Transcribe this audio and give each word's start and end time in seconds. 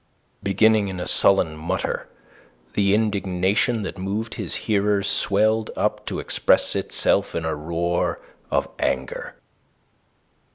Beginning 0.41 0.87
in 0.87 0.99
a 0.99 1.05
sullen 1.05 1.55
mutter, 1.55 2.09
the 2.73 2.95
indignation 2.95 3.83
that 3.83 3.99
moved 3.99 4.33
his 4.33 4.55
hearers 4.65 5.07
swelled 5.07 5.69
up 5.75 6.07
to 6.07 6.17
express 6.17 6.75
itself 6.75 7.35
in 7.35 7.45
a 7.45 7.53
roar 7.53 8.19
of 8.49 8.67
anger. 8.79 9.35